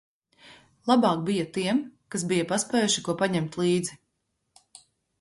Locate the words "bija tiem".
1.27-1.83